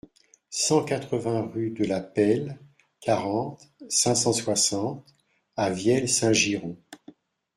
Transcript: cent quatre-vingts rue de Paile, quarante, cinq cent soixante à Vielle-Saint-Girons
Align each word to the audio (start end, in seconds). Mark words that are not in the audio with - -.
cent 0.49 0.83
quatre-vingts 0.83 1.45
rue 1.53 1.69
de 1.69 1.85
Paile, 1.99 2.57
quarante, 3.01 3.69
cinq 3.87 4.15
cent 4.15 4.33
soixante 4.33 5.05
à 5.55 5.69
Vielle-Saint-Girons 5.69 6.79